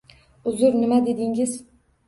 Uzr, 0.51 0.73
nima 0.79 0.99
dedingiz? 1.11 1.57